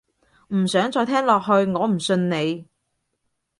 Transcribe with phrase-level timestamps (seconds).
[0.47, 2.65] 唔想再聽落去，我唔信你